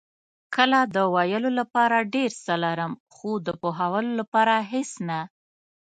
[0.55, 5.19] کله د ویلو لپاره ډېر څه لرم، خو د پوهولو لپاره هېڅ نه.